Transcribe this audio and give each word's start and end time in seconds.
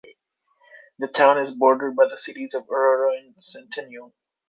The 0.97 1.07
town 1.07 1.37
is 1.37 1.53
bordered 1.53 1.95
by 1.95 2.07
the 2.07 2.17
cities 2.17 2.55
of 2.55 2.67
Aurora 2.71 3.17
and 3.19 3.35
Centennial. 3.39 4.15